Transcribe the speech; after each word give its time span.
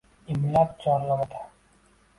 Imlab 0.33 0.71
chorlamoqda 0.81 1.47